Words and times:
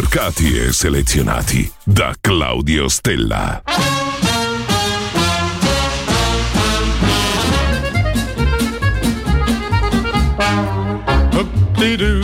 Ricercati 0.00 0.58
e 0.58 0.72
selezionati 0.72 1.70
da 1.84 2.14
Claudio 2.18 2.88
Stella. 2.88 3.62
Hoop-dee-doo, 11.32 12.22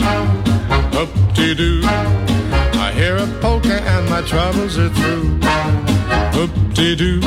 hoop-dee-doo. 0.91 1.83
I 2.73 2.91
hear 2.95 3.17
a 3.17 3.27
polka 3.41 3.79
and 3.79 4.09
my 4.09 4.23
troubles 4.23 4.79
are 4.79 4.89
through. 4.89 5.37
Hoop-dee-doo, 6.33 7.21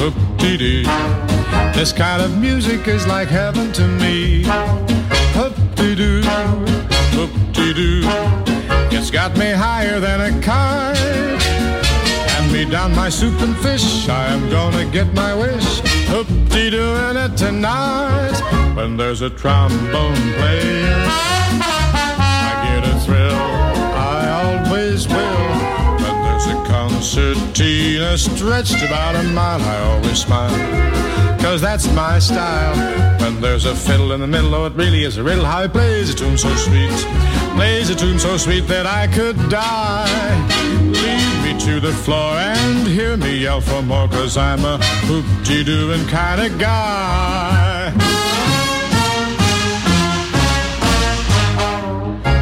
hoop-dee-doo. 0.00 0.88
This 1.74 1.92
kind 1.92 2.22
of 2.22 2.34
music 2.38 2.86
is 2.88 3.06
like 3.06 3.28
heaven 3.28 3.70
to 3.72 3.86
me. 3.86 4.42
Hoop-dee-doo, 5.34 6.22
hoop-dee-doo. 7.12 8.49
It's 9.00 9.10
got 9.10 9.34
me 9.38 9.50
higher 9.50 9.98
than 9.98 10.20
a 10.20 10.42
kite. 10.42 10.94
Hand 12.28 12.52
me 12.52 12.66
down 12.66 12.94
my 12.94 13.08
soup 13.08 13.40
and 13.40 13.56
fish. 13.56 14.06
I 14.10 14.26
am 14.26 14.50
gonna 14.50 14.84
get 14.84 15.14
my 15.14 15.34
wish. 15.34 15.80
Hoop-dee-doo 16.12 16.96
in 17.08 17.16
it 17.16 17.34
tonight. 17.34 18.38
When 18.76 18.98
there's 18.98 19.22
a 19.22 19.30
trombone 19.30 20.34
player, 20.34 20.94
I 22.20 22.50
get 22.66 22.94
a 22.94 23.00
thrill. 23.00 23.42
I 24.12 24.68
always 24.68 25.08
will. 25.08 25.48
When 26.04 26.16
there's 26.24 26.46
a 26.48 26.62
concertina 26.68 28.18
stretched 28.18 28.82
about 28.82 29.16
a 29.16 29.22
mile, 29.22 29.62
I 29.62 29.78
always 29.92 30.18
smile. 30.18 31.38
Cause 31.40 31.62
that's 31.62 31.90
my 31.94 32.18
style. 32.18 32.76
When 33.18 33.40
there's 33.40 33.64
a 33.64 33.74
fiddle 33.74 34.12
in 34.12 34.20
the 34.20 34.26
middle, 34.26 34.54
oh, 34.54 34.66
it 34.66 34.74
really 34.74 35.04
is 35.04 35.16
a 35.16 35.22
riddle 35.22 35.46
how 35.46 35.62
he 35.62 35.68
plays 35.68 36.10
a 36.10 36.14
tune 36.14 36.36
so 36.36 36.54
sweet. 36.56 36.92
Plays 37.60 37.90
a 37.90 37.94
tune 37.94 38.18
so 38.18 38.38
sweet 38.38 38.66
that 38.68 38.86
I 38.86 39.06
could 39.06 39.36
die. 39.50 40.08
Lead 40.96 41.44
me 41.44 41.60
to 41.66 41.78
the 41.78 41.92
floor 41.92 42.32
and 42.32 42.88
hear 42.88 43.18
me 43.18 43.36
yell 43.36 43.60
for 43.60 43.82
more, 43.82 44.08
cause 44.08 44.38
I'm 44.38 44.64
a 44.64 44.78
hoop-dee-dooing 45.04 46.08
kind 46.08 46.40
of 46.40 46.58
guy. 46.58 47.90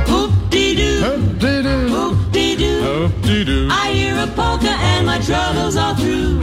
Hoop-dee-doo, 0.06 1.00
Hoop-dee-doo, 1.02 1.88
hoop-dee-doo. 1.88 2.80
hoop-dee-doo. 2.80 3.68
I 3.72 3.90
hear 3.90 4.14
a 4.22 4.28
polka 4.28 4.70
and 4.70 5.04
my 5.04 5.18
troubles 5.18 5.75
are 5.75 5.96
through. 5.96 6.38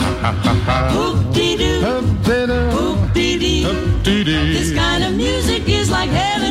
Hoop-dee-doo, 0.97 1.79
Hoop-dee-doo, 1.79 2.69
hoop-dee-doo. 2.75 3.61
This 3.63 4.67
hoop-dee-doo. 4.67 4.75
kind 4.75 5.03
of 5.05 5.15
music 5.15 5.63
is 5.69 5.89
like 5.89 6.09
heaven 6.09 6.44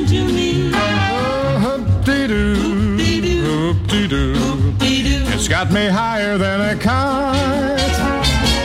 Hoop-dee-doo. 3.64 4.34
It's 5.32 5.48
got 5.48 5.72
me 5.72 5.86
higher 5.86 6.36
than 6.36 6.60
a 6.60 6.76
kite. 6.78 7.96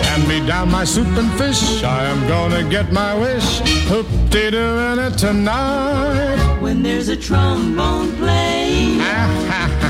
Hand 0.07 0.27
me 0.27 0.45
down 0.45 0.69
my 0.69 0.83
soup 0.83 1.07
and 1.17 1.31
fish. 1.39 1.81
I 1.83 2.03
am 2.03 2.27
gonna 2.27 2.69
get 2.69 2.91
my 2.91 3.17
wish. 3.17 3.59
Hoop-dee-doo 3.87 4.77
in 4.91 4.99
it 4.99 5.17
tonight. 5.17 6.59
When 6.59 6.83
there's 6.83 7.07
a 7.07 7.15
trombone 7.15 8.11
playing, 8.17 8.99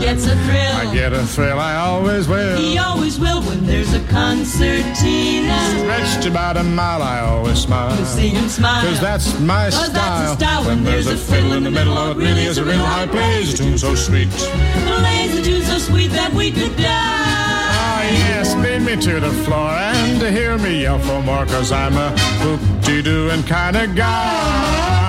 gets 0.00 0.26
a 0.26 0.34
thrill. 0.44 0.76
I 0.76 0.92
get 0.94 1.12
a 1.12 1.24
thrill, 1.26 1.58
I 1.58 1.76
always 1.76 2.26
will. 2.26 2.56
He 2.56 2.78
always 2.78 3.18
will 3.18 3.42
when 3.42 3.66
there's 3.66 3.92
a 3.94 4.00
concertina. 4.08 5.58
Stretched 5.78 6.26
about 6.26 6.56
a 6.56 6.64
mile, 6.64 7.02
I 7.02 7.20
always 7.20 7.58
smile. 7.58 7.94
See 8.04 8.28
him 8.28 8.48
smile. 8.48 8.82
Cause 8.84 9.00
that's 9.00 9.38
my 9.40 9.70
Cause 9.70 9.86
style. 9.90 9.92
that's 9.92 10.42
style. 10.42 10.64
When 10.64 10.84
there's 10.84 11.06
a 11.06 11.16
fiddle 11.16 11.52
in 11.52 11.64
the 11.64 11.70
middle, 11.70 11.96
oh, 11.96 12.12
it 12.12 12.16
really 12.16 12.44
is 12.44 12.58
a 12.58 12.64
real 12.64 12.84
high 12.84 13.06
plays 13.06 13.54
a 13.54 13.56
tune 13.56 13.78
so 13.78 13.94
sweet. 13.94 14.30
Plays 14.30 15.38
a 15.38 15.42
tune 15.42 15.62
so 15.62 15.78
sweet 15.78 16.08
that 16.08 16.32
we 16.32 16.50
could 16.50 16.76
die. 16.76 16.86
Ah, 16.86 18.02
yes, 18.02 18.54
lead 18.56 18.82
me 18.82 18.96
to 19.02 19.20
the 19.20 19.30
floor 19.44 19.70
and 19.70 20.22
hear 20.34 20.58
me 20.58 20.82
yell 20.82 20.98
for 20.98 21.22
more, 21.22 21.46
cause 21.46 21.72
I'm 21.72 21.96
a 21.96 22.10
hoop-dee-dooing 22.42 23.46
kind 23.46 23.76
of 23.76 23.94
guy. 23.94 24.99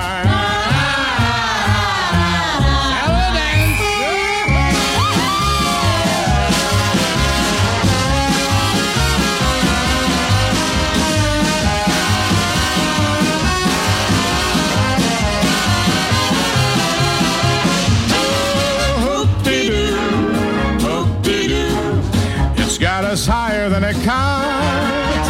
Higher 23.61 23.69
than 23.69 23.83
a 23.83 23.93
kite. 24.05 25.27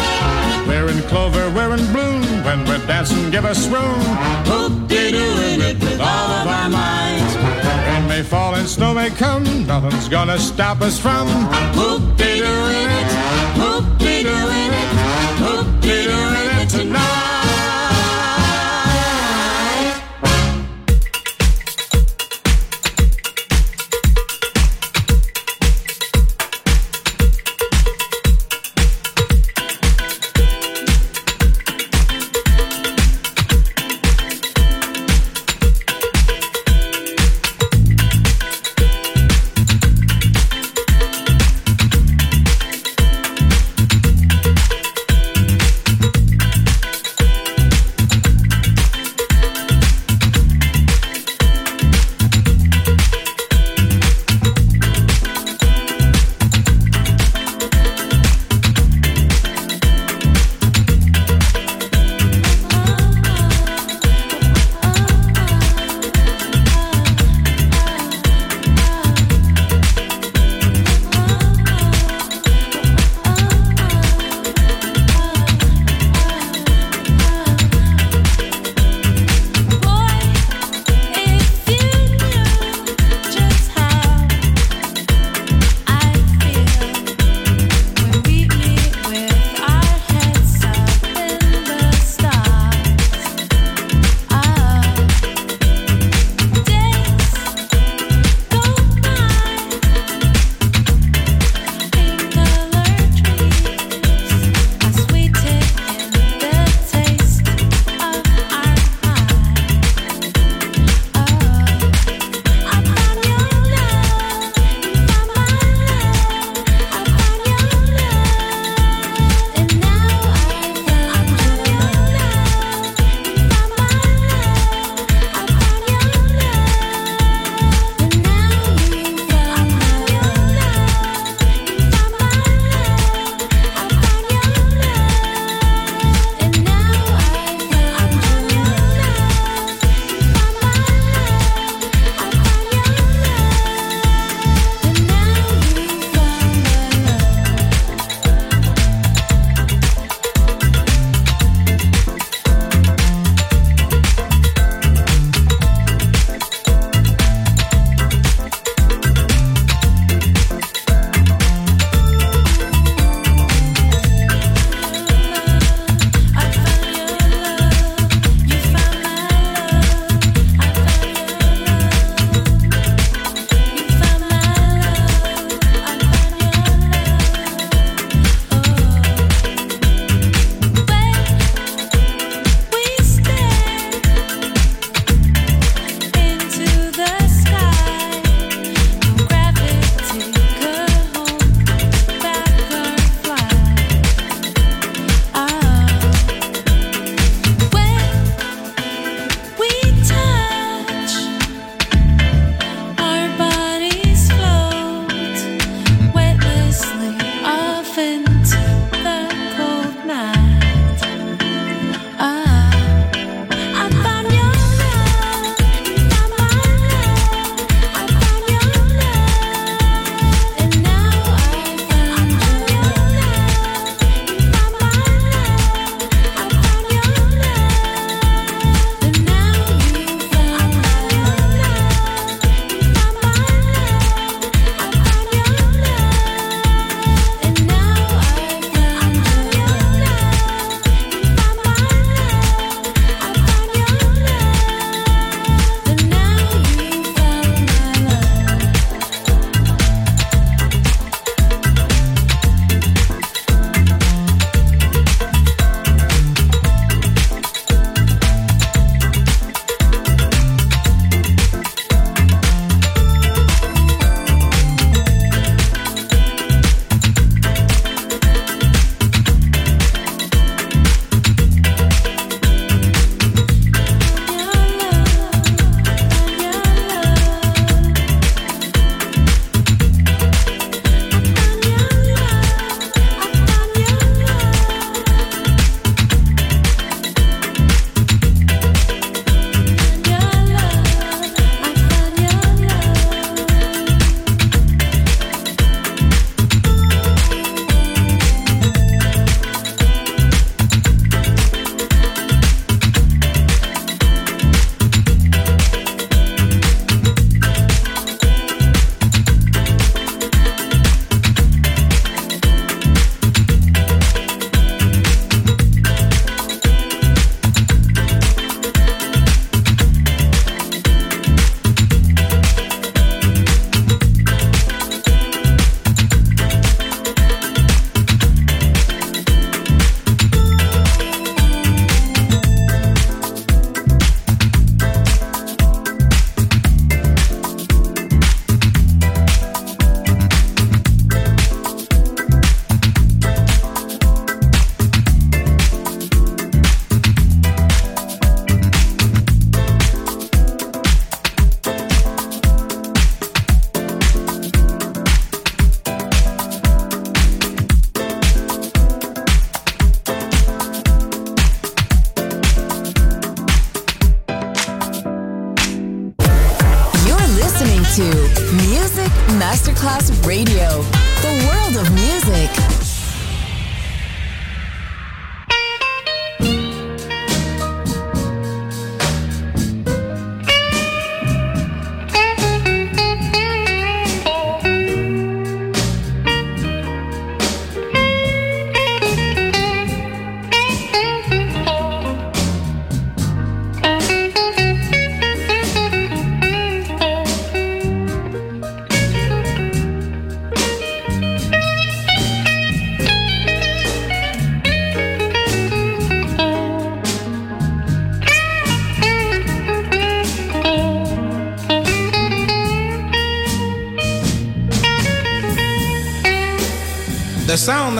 We're 0.66 0.88
in 0.88 1.02
clover, 1.02 1.50
we're 1.50 1.74
in 1.74 1.84
bloom. 1.92 2.22
When 2.44 2.64
we're 2.64 2.84
dancing, 2.86 3.30
give 3.30 3.44
us 3.44 3.66
room. 3.68 4.00
Hoop-dee-dooing 4.46 5.60
it 5.60 5.80
with 5.80 6.00
all 6.00 6.30
of 6.40 6.46
our 6.46 6.68
might. 6.70 7.30
Rain 7.86 8.08
may 8.08 8.22
fall 8.22 8.54
and 8.54 8.66
snow 8.66 8.94
may 8.94 9.10
come. 9.10 9.66
Nothing's 9.66 10.08
gonna 10.08 10.38
stop 10.38 10.80
us 10.80 10.98
from 10.98 11.28
Hoop-dee-dooing 11.74 12.88
it, 13.00 13.12
hoop-dee-dooing 13.60 14.56
it, 14.56 14.61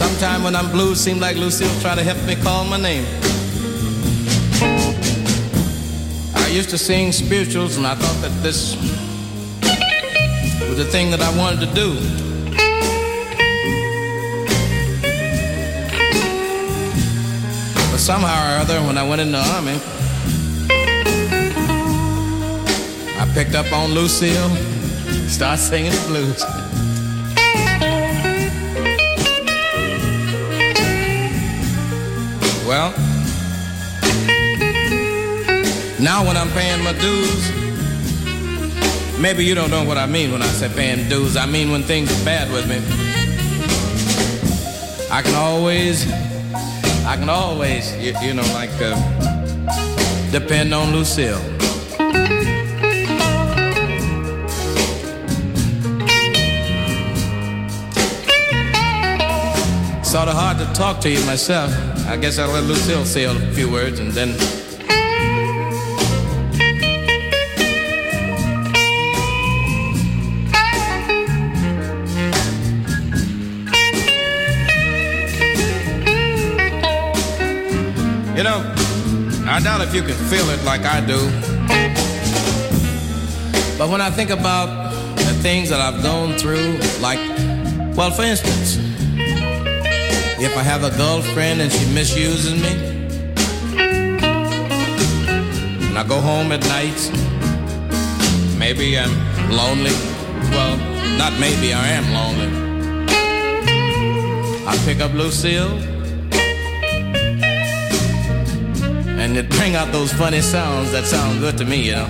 Sometime 0.00 0.42
when 0.42 0.56
I'm 0.56 0.70
blue, 0.70 0.94
seems 0.94 1.20
like 1.20 1.36
Lucille 1.36 1.68
try 1.82 1.94
to 1.94 2.02
help 2.02 2.16
me 2.24 2.34
call 2.34 2.64
my 2.64 2.78
name. 2.78 3.04
I 6.34 6.48
used 6.48 6.70
to 6.70 6.78
sing 6.78 7.12
spirituals, 7.12 7.76
and 7.76 7.86
I 7.86 7.94
thought 7.96 8.22
that 8.22 8.32
this 8.42 8.76
was 10.66 10.78
the 10.78 10.86
thing 10.86 11.10
that 11.10 11.20
I 11.20 11.36
wanted 11.36 11.60
to 11.60 11.74
do. 11.74 11.92
But 17.90 17.98
somehow 17.98 18.56
or 18.56 18.60
other, 18.62 18.80
when 18.86 18.96
I 18.96 19.06
went 19.06 19.20
in 19.20 19.32
the 19.32 19.42
army, 19.52 19.78
I 23.20 23.30
picked 23.34 23.54
up 23.54 23.70
on 23.70 23.90
Lucille, 23.90 24.48
start 25.28 25.58
singing 25.58 25.92
the 25.92 26.04
blues. 26.08 26.59
Well, 32.70 32.92
now 35.98 36.24
when 36.24 36.36
I'm 36.36 36.48
paying 36.50 36.84
my 36.84 36.92
dues, 36.92 37.50
maybe 39.18 39.44
you 39.44 39.56
don't 39.56 39.72
know 39.72 39.82
what 39.82 39.98
I 39.98 40.06
mean 40.06 40.30
when 40.30 40.40
I 40.40 40.46
say 40.46 40.68
paying 40.68 41.08
dues. 41.08 41.36
I 41.36 41.46
mean 41.46 41.72
when 41.72 41.82
things 41.82 42.12
are 42.12 42.24
bad 42.24 42.48
with 42.52 42.68
me. 42.68 42.76
I 45.10 45.20
can 45.20 45.34
always, 45.34 46.08
I 47.04 47.16
can 47.16 47.28
always, 47.28 47.92
you, 47.96 48.14
you 48.22 48.34
know, 48.34 48.46
like 48.54 48.70
uh, 48.80 48.94
depend 50.30 50.72
on 50.72 50.92
Lucille. 50.92 51.40
Sort 60.04 60.28
of 60.28 60.36
hard 60.36 60.58
to 60.58 60.72
talk 60.72 61.00
to 61.00 61.10
you 61.10 61.18
myself. 61.26 61.89
I 62.10 62.16
guess 62.16 62.40
I'll 62.40 62.50
let 62.50 62.64
Lucille 62.64 63.04
say 63.04 63.22
a 63.22 63.34
few 63.52 63.70
words 63.70 64.00
and 64.00 64.10
then. 64.10 64.30
You 78.36 78.42
know, 78.42 78.74
I 79.46 79.60
doubt 79.62 79.80
if 79.82 79.94
you 79.94 80.02
can 80.02 80.16
feel 80.28 80.50
it 80.50 80.64
like 80.64 80.80
I 80.80 81.00
do. 81.06 81.30
But 83.78 83.88
when 83.88 84.00
I 84.00 84.10
think 84.10 84.30
about 84.30 84.90
the 85.14 85.38
things 85.42 85.70
that 85.70 85.80
I've 85.80 86.02
gone 86.02 86.36
through, 86.38 86.76
like, 87.00 87.20
well, 87.96 88.10
for 88.10 88.24
instance, 88.24 88.89
if 90.42 90.56
I 90.56 90.62
have 90.62 90.84
a 90.84 90.90
girlfriend 90.96 91.60
and 91.60 91.70
she 91.70 91.84
misuses 91.92 92.54
me, 92.54 92.72
and 95.88 95.98
I 95.98 96.04
go 96.08 96.18
home 96.18 96.50
at 96.50 96.62
night, 96.68 96.98
maybe 98.58 98.98
I'm 98.98 99.12
lonely. 99.50 99.92
Well, 100.50 100.78
not 101.18 101.38
maybe, 101.38 101.74
I 101.74 101.88
am 101.88 102.12
lonely. 102.14 102.48
I 104.66 104.76
pick 104.86 105.00
up 105.00 105.12
Lucille, 105.12 105.76
and 109.20 109.36
it 109.36 109.50
bring 109.50 109.76
out 109.76 109.92
those 109.92 110.12
funny 110.12 110.40
sounds 110.40 110.90
that 110.92 111.04
sound 111.04 111.40
good 111.40 111.58
to 111.58 111.66
me, 111.66 111.88
you 111.88 111.92
know. 111.92 112.08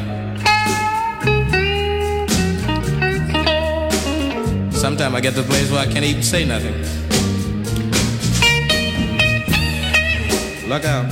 Sometimes 4.70 5.14
I 5.14 5.20
get 5.20 5.34
to 5.34 5.40
a 5.40 5.44
place 5.44 5.68
where 5.70 5.80
I 5.80 5.86
can't 5.86 6.04
even 6.04 6.22
say 6.22 6.44
nothing. 6.44 7.09
Look 10.70 10.84
out. 10.84 11.10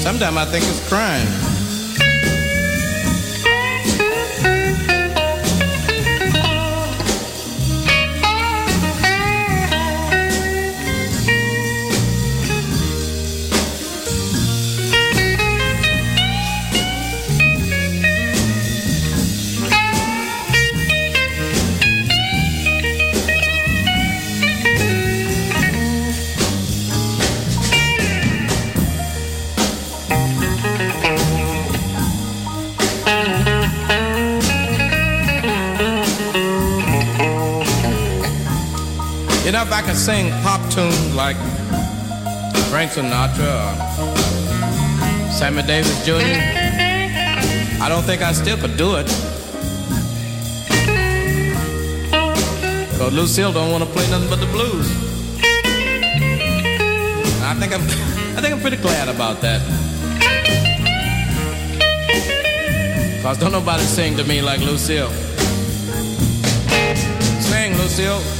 Sometimes 0.00 0.36
I 0.38 0.46
think 0.46 0.64
it's 0.64 0.88
crying. 0.88 1.47
I 39.66 39.82
could 39.82 39.96
sing 39.96 40.30
pop 40.42 40.60
tunes 40.70 41.14
like 41.16 41.36
Frank 42.70 42.92
Sinatra 42.92 43.74
or 43.98 45.32
Sammy 45.32 45.62
Davis 45.62 46.06
Jr., 46.06 46.14
I 47.82 47.88
don't 47.88 48.04
think 48.04 48.22
I 48.22 48.30
still 48.32 48.56
could 48.56 48.76
do 48.76 48.94
it. 48.94 49.06
Because 52.92 53.12
Lucille 53.12 53.52
don't 53.52 53.72
want 53.72 53.82
to 53.82 53.90
play 53.90 54.08
nothing 54.10 54.30
but 54.30 54.38
the 54.38 54.46
blues. 54.46 54.88
And 57.34 57.44
I 57.44 57.54
think 57.58 57.74
I'm, 57.74 57.82
I 58.38 58.40
think 58.40 58.54
I'm 58.54 58.60
pretty 58.60 58.76
glad 58.76 59.08
about 59.08 59.40
that. 59.40 59.60
Cause 63.22 63.38
don't 63.38 63.50
nobody 63.50 63.82
sing 63.82 64.16
to 64.18 64.24
me 64.24 64.40
like 64.40 64.60
Lucille. 64.60 65.10
Sing, 67.40 67.76
Lucille. 67.76 68.37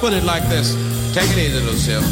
Put 0.00 0.14
it 0.14 0.24
like 0.24 0.42
this. 0.48 0.72
Take 1.12 1.28
it 1.30 1.36
easy, 1.36 1.60
Lucille. 1.60 2.02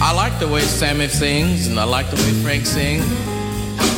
I 0.00 0.12
like 0.14 0.38
the 0.38 0.46
way 0.46 0.60
Sammy 0.60 1.08
sings, 1.08 1.66
and 1.66 1.78
I 1.78 1.82
like 1.82 2.08
the 2.08 2.16
way 2.16 2.30
Frank 2.40 2.64
sings. 2.64 3.04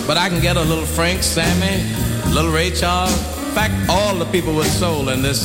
But 0.07 0.17
I 0.17 0.31
can 0.31 0.41
get 0.41 0.57
a 0.57 0.63
little 0.63 0.87
Frank, 0.87 1.23
Sammy, 1.23 1.85
little 2.33 2.51
Ray 2.51 2.71
Charles. 2.71 3.13
In 3.13 3.53
fact, 3.53 3.75
all 3.91 4.15
the 4.15 4.25
people 4.27 4.55
with 4.55 4.67
soul 4.67 5.11
in 5.11 5.21
this. 5.21 5.45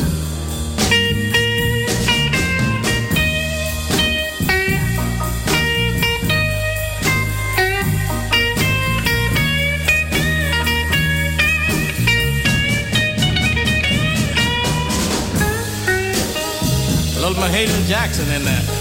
Mahalia 17.42 17.88
Jackson 17.88 18.30
in 18.30 18.44
there. 18.44 18.62
Eh, 18.68 18.81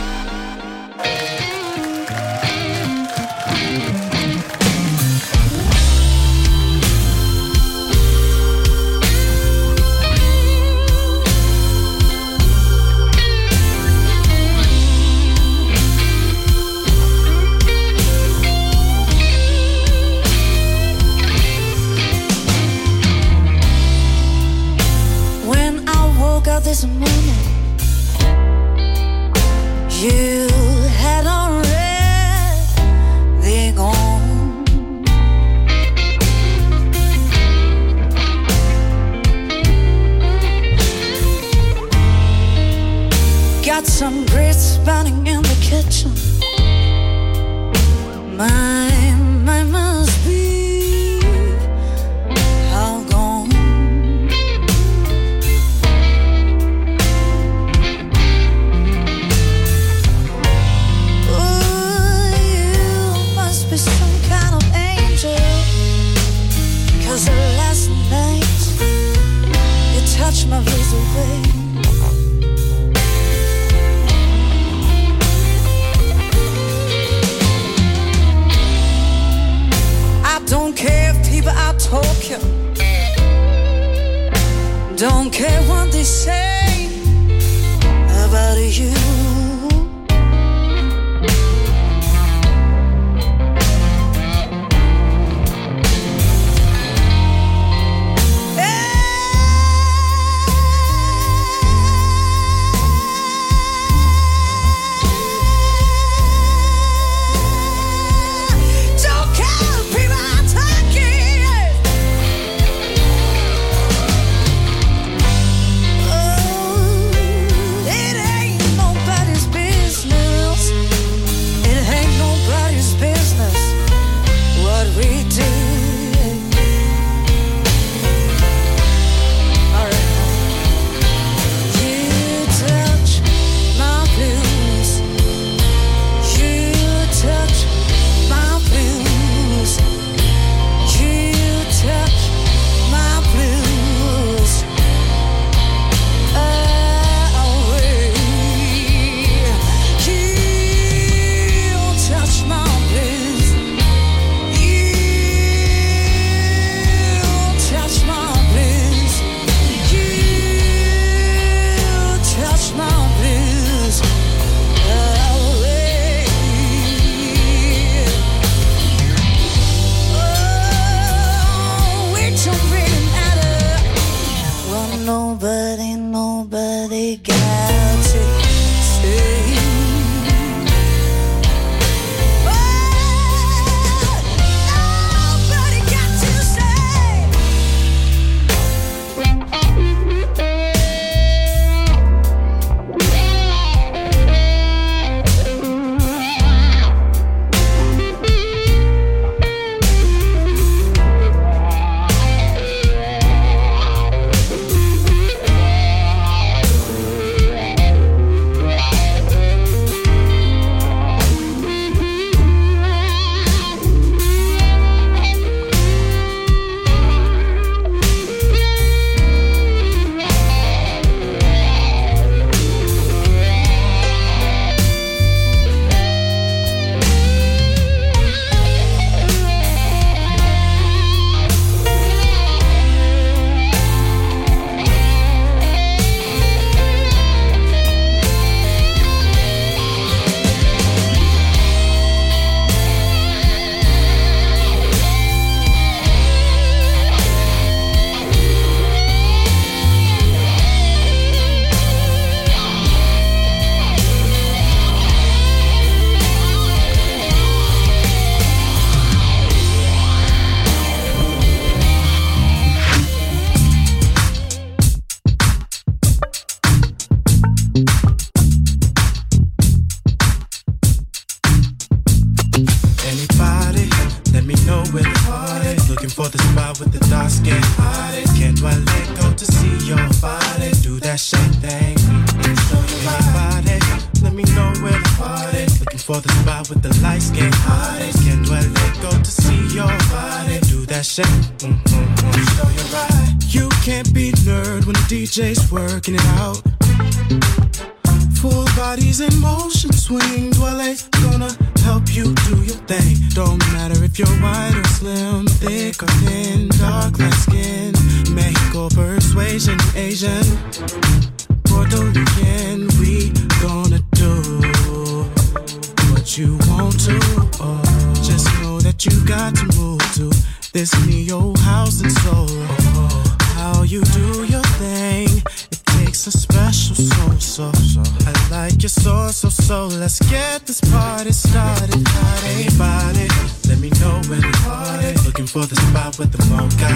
So. 329.61 329.87
Let's 329.87 330.19
get 330.29 330.65
this 330.65 330.81
party 330.81 331.31
started. 331.31 332.01
Anybody, 332.45 333.27
let 333.67 333.79
me 333.79 333.89
know 334.01 334.21
where 334.27 334.41
the 334.41 334.51
party. 334.63 335.13
Looking 335.25 335.47
for 335.47 335.65
the 335.65 335.75
spot 335.75 336.17
with 336.19 336.31
the 336.31 336.43
mocha. 336.49 336.89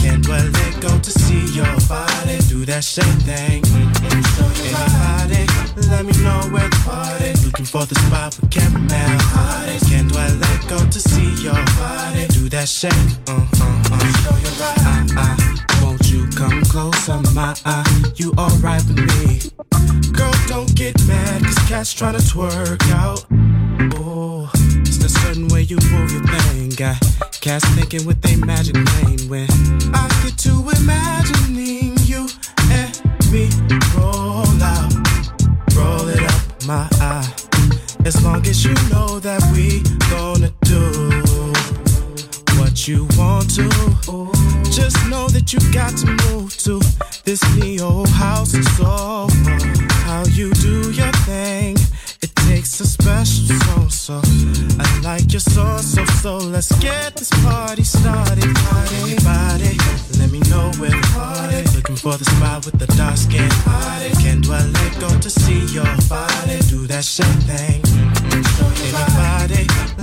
Can't 0.00 0.26
well 0.28 0.48
let 0.50 0.80
go 0.80 0.98
to 0.98 1.10
see 1.10 1.44
your 1.54 1.74
body. 1.88 2.38
Do 2.48 2.64
that 2.66 2.84
shake 2.84 3.20
thing. 3.28 3.62
Anybody, 4.08 5.42
let 5.90 6.04
me 6.06 6.14
know 6.24 6.40
where 6.52 6.68
the 6.68 6.80
party. 6.84 7.32
Looking 7.44 7.66
for 7.66 7.84
the 7.86 7.94
spot 8.06 8.38
with 8.40 8.50
caramel. 8.50 9.18
Can't 9.88 10.10
well 10.12 10.34
let 10.36 10.60
go 10.68 10.78
to 10.78 11.00
see 11.00 11.30
your 11.42 11.60
body. 11.78 12.26
Do 12.28 12.48
that 12.50 12.68
shake. 12.68 12.92
Uh, 13.28 13.46
uh, 13.60 13.82
uh. 13.92 13.98
Show 14.22 14.36
your 14.44 14.54
body. 15.14 15.39
Come 16.40 16.62
closer, 16.62 17.20
my 17.34 17.54
eye? 17.66 17.84
Uh, 17.84 18.10
you 18.16 18.32
alright 18.38 18.82
with 18.86 18.96
me? 18.96 19.40
Girl, 20.10 20.32
don't 20.48 20.74
get 20.74 20.96
mad, 21.06 21.42
cause 21.44 21.58
cats 21.68 21.92
tryna 21.92 22.22
twerk 22.32 22.80
out. 22.92 23.26
Oh, 23.96 24.50
it's 24.80 24.96
the 24.96 25.08
certain 25.10 25.48
way 25.48 25.62
you 25.62 25.76
move 25.90 26.10
your 26.10 26.24
thing. 26.24 26.70
Got 26.70 26.98
cats 27.42 27.66
thinking 27.74 28.06
with 28.06 28.22
they 28.22 28.36
magic 28.36 28.72
brain 28.72 29.18
when 29.28 29.48
I 29.92 30.08
get 30.24 30.38
to 30.46 30.64
imagining 30.80 31.98
you 32.08 32.26
and 32.72 32.90
me 33.30 33.50
roll 33.94 34.62
out, 34.62 34.92
roll 35.76 36.08
it 36.08 36.22
up 36.22 36.66
my 36.66 36.88
eye. 37.02 37.28
As 38.06 38.24
long 38.24 38.46
as 38.46 38.64
you 38.64 38.72
know 38.88 39.20
that 39.20 39.42
we 39.52 39.82
gonna 40.08 40.50
do 40.64 40.80
what 42.58 42.88
you 42.88 43.06
want 43.18 43.54
to. 43.56 44.39
Just 44.80 45.08
know 45.10 45.28
that 45.28 45.52
you 45.52 45.60
got 45.72 45.94
to 45.98 46.06
move 46.24 46.56
to 46.64 46.80
this 47.24 47.42
neo 47.56 48.06
house 48.16 48.54
It's 48.54 48.70
soul. 48.78 49.28
How 50.08 50.24
you 50.32 50.52
do 50.54 50.90
your 50.90 51.12
thing, 51.28 51.76
it 52.22 52.34
takes 52.48 52.80
a 52.80 52.86
special 52.86 53.46
soul. 53.60 53.90
So 53.90 54.20
I 54.80 55.00
like 55.02 55.30
your 55.32 55.40
soul, 55.40 55.78
so 55.78 56.04
so. 56.22 56.38
Let's 56.38 56.72
get 56.80 57.14
this 57.14 57.30
party 57.44 57.84
started. 57.84 58.50
Party, 58.68 59.16
body, 59.22 59.76
let 60.18 60.30
me 60.30 60.40
know 60.50 60.72
where 60.80 60.98
party. 61.12 61.62
Looking 61.76 61.96
for 61.96 62.16
the 62.16 62.24
spot 62.24 62.64
with 62.64 62.78
the 62.78 62.86
dark 62.96 63.18
skin. 63.18 63.50
Party, 63.68 64.10
can't 64.22 64.42
dwell 64.42 64.66
let 64.66 64.98
go 64.98 65.10
to 65.18 65.28
see 65.28 65.60
your 65.76 65.92
body. 66.08 66.58
Do 66.70 66.86
that 66.86 67.04
shake 67.04 67.42
thing. 67.44 68.19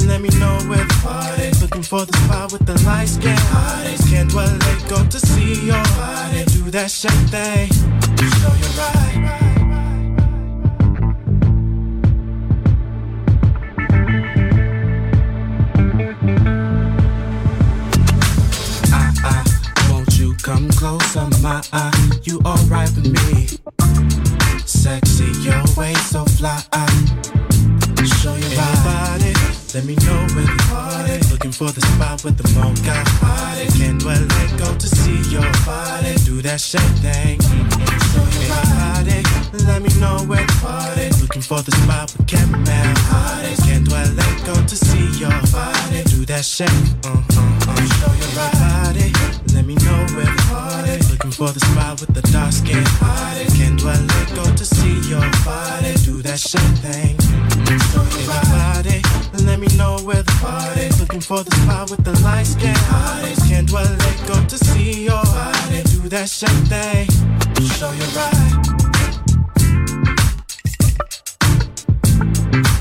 Let 0.06 0.22
me 0.22 0.30
know 0.40 0.58
where 0.68 0.86
the. 1.04 1.52
Looking 1.62 1.84
for 1.84 2.06
the 2.06 2.18
spot 2.18 2.52
with 2.52 2.66
the 2.66 2.82
light 2.86 3.08
skin. 3.08 3.36
Party, 3.52 3.96
can't 4.10 4.34
let 4.34 4.90
go 4.90 5.06
to 5.06 5.20
see 5.20 5.66
your 5.66 5.84
body. 5.96 6.44
Do 6.46 6.72
that 6.72 6.90
thing. 7.28 7.70
You 20.18 20.34
come 20.38 20.68
closer, 20.70 21.30
my 21.44 21.62
eye? 21.72 22.20
You 22.24 22.42
alright 22.44 22.90
with 22.96 23.14
me? 23.14 23.48
Sexy, 24.66 25.26
your 25.44 25.64
way 25.78 25.94
so 25.94 26.26
fly. 26.26 26.64
Body. 28.58 29.34
Let 29.74 29.86
me 29.86 29.96
know 30.06 30.20
where 30.34 30.46
the 30.46 30.58
party. 30.70 31.18
Looking 31.32 31.52
for 31.52 31.72
the 31.72 31.82
spot 31.82 32.24
with 32.24 32.38
the 32.38 32.48
phone 32.50 32.74
mocha 32.74 33.04
party. 33.22 33.68
Can't 33.78 34.04
well 34.04 34.22
let 34.22 34.58
go 34.58 34.74
to 34.74 34.88
see 34.88 35.22
your 35.30 35.46
body. 35.66 36.16
Do 36.26 36.42
that 36.42 36.60
shake 36.60 36.82
thing. 37.06 37.40
Show 37.42 38.26
your 38.42 38.50
body. 38.74 39.22
Let 39.66 39.82
me 39.82 39.90
know 40.02 40.18
where 40.26 40.46
the 40.46 40.58
party. 40.62 41.10
Looking 41.22 41.44
for 41.44 41.62
the 41.62 41.72
spot 41.72 42.14
with 42.18 42.28
caramel. 42.28 42.96
Can't 43.66 43.88
well 43.92 44.10
let 44.14 44.46
go 44.46 44.56
to 44.56 44.76
see 44.76 45.06
your 45.20 45.38
body. 45.54 46.04
Do 46.06 46.26
that 46.26 46.44
shake. 46.44 46.70
Uh, 47.06 47.14
uh, 47.14 47.70
uh. 47.70 47.86
Show 48.00 48.14
your 48.22 48.32
body. 48.36 49.17
Let 49.58 49.66
me 49.66 49.74
know 49.74 50.06
where 50.14 50.24
the 50.24 50.44
party. 50.54 50.96
Looking 51.10 51.32
for 51.32 51.50
the 51.50 51.60
spot 51.60 52.00
with 52.00 52.14
the 52.14 52.22
dark 52.32 52.54
skin 52.54 52.84
party. 53.02 53.46
Can't 53.58 53.82
well 53.84 54.00
let 54.14 54.30
go 54.36 54.46
to 54.54 54.64
see 54.64 55.00
your 55.10 55.26
body. 55.44 55.94
Do 56.06 56.22
that 56.22 56.38
shake 56.38 56.78
thing. 56.86 57.18
Show. 57.90 58.06
Let 59.48 59.60
me 59.60 59.68
know 59.76 59.98
where 60.06 60.22
the 60.22 60.38
party. 60.46 60.90
Looking 61.00 61.22
for 61.22 61.44
the 61.44 61.50
spot 61.56 61.90
with 61.90 62.04
the 62.04 62.14
light 62.22 62.46
skin 62.46 62.76
party. 62.86 63.34
Can't 63.50 63.72
well 63.72 63.90
let 63.98 64.28
go 64.28 64.36
to 64.46 64.58
see 64.64 65.06
your 65.06 65.24
body. 65.24 65.82
Do 65.90 66.08
that 66.10 66.30
shake 66.30 66.64
thing. 66.70 67.10
Show 67.80 67.92
your 67.98 68.12
body. 68.14 68.54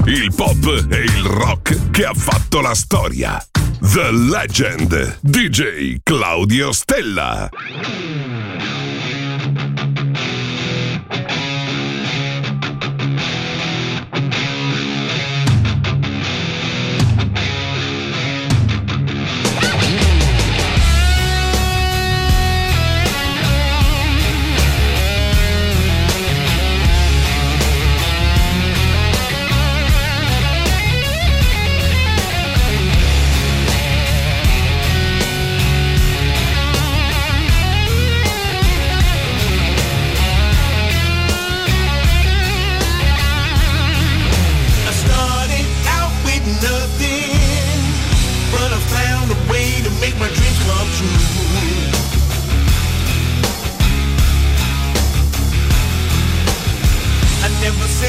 Il 0.09 0.31
pop 0.35 0.87
e 0.91 0.99
il 0.99 1.24
rock 1.24 1.91
che 1.91 2.05
ha 2.05 2.12
fatto 2.14 2.61
la 2.61 2.74
storia. 2.74 3.43
The 3.95 4.11
Legend. 4.11 4.91
DJ 5.22 6.01
Claudio 6.03 6.72
Stella. 6.72 7.49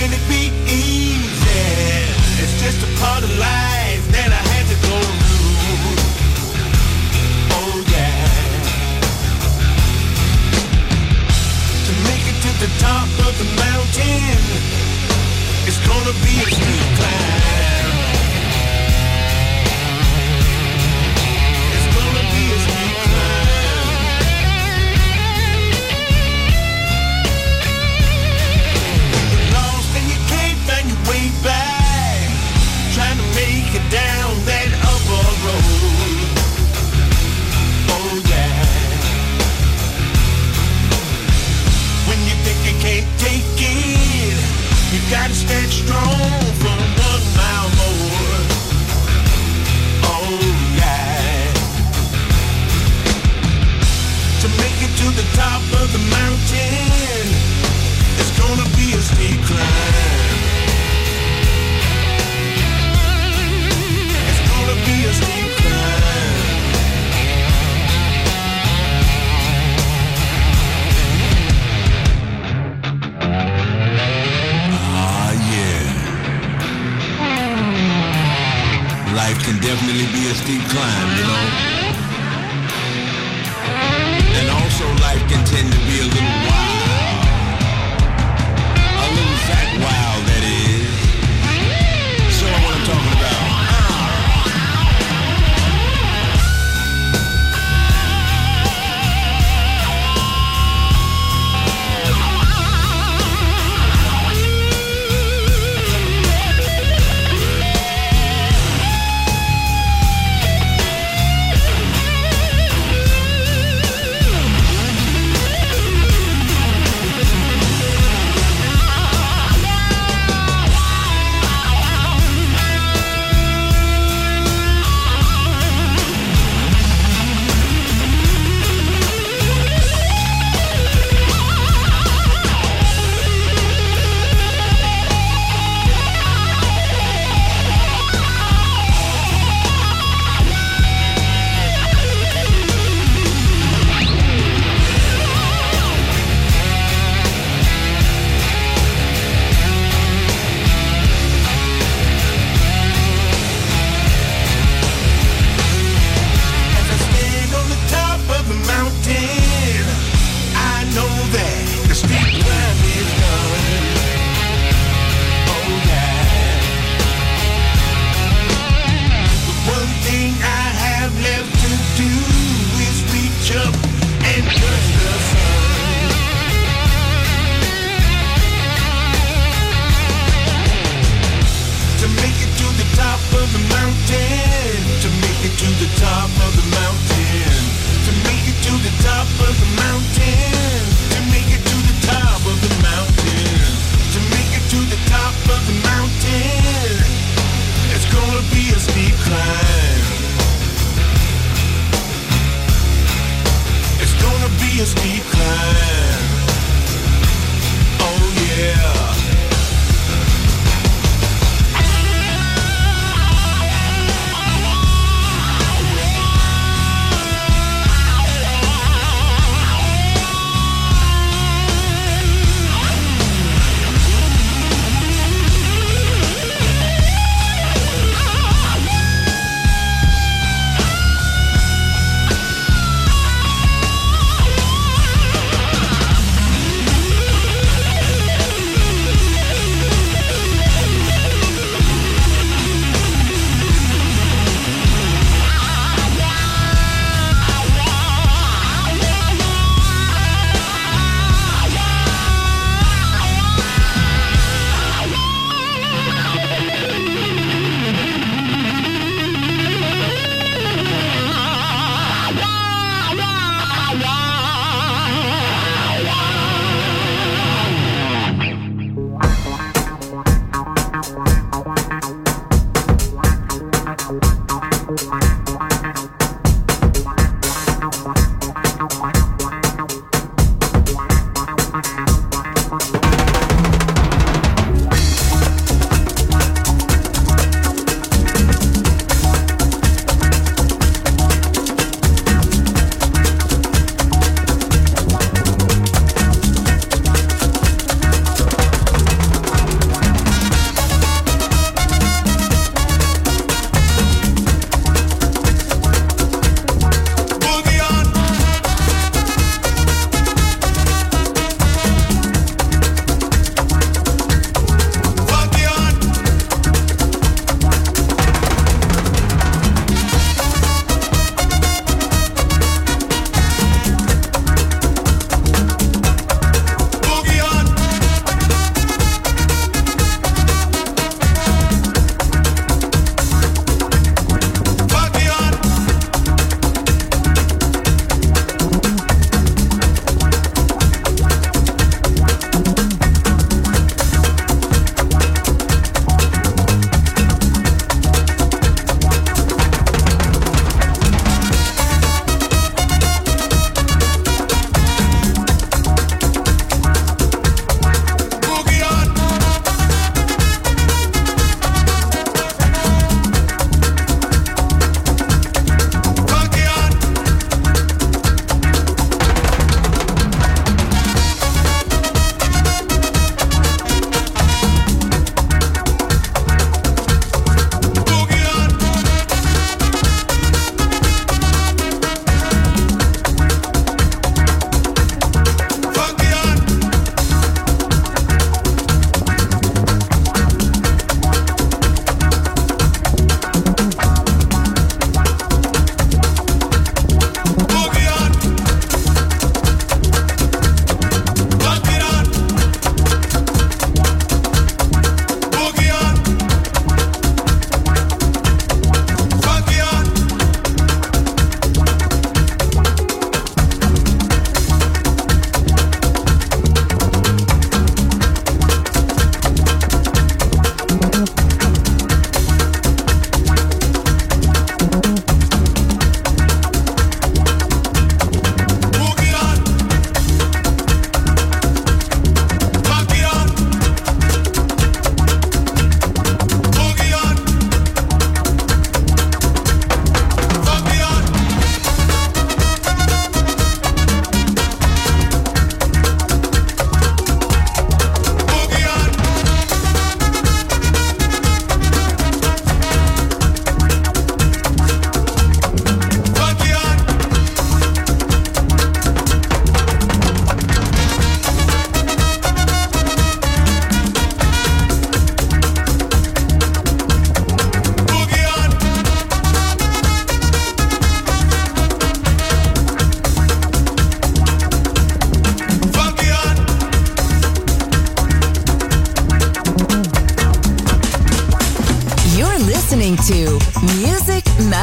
Never 0.01 0.13
it'd 0.13 0.27
be 0.29 0.51
easy. 0.69 1.65
It's 2.41 2.55
just 2.61 2.79
a 2.83 2.89
part 3.01 3.23
of 3.23 3.29
life 3.37 4.03
that 4.11 4.29
I 4.29 4.41
had 4.51 4.65
to 4.71 4.77
go 4.89 4.97
through. 5.27 5.97
Oh 7.57 7.75
yeah. 7.93 8.25
To 11.85 11.93
make 12.09 12.25
it 12.31 12.37
to 12.45 12.51
the 12.63 12.71
top 12.79 13.09
of 13.27 13.33
the 13.37 13.47
mountain. 13.63 14.39
It's 15.67 15.79
gonna 15.87 16.15
be 16.23 16.33
a 16.41 16.47
steep 16.49 16.97
climb. 16.97 17.66